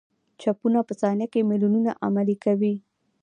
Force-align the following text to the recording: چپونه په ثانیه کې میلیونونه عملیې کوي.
چپونه 0.41 0.79
په 0.87 0.93
ثانیه 1.01 1.27
کې 1.33 1.47
میلیونونه 1.49 1.91
عملیې 2.05 2.37
کوي. 2.43 2.73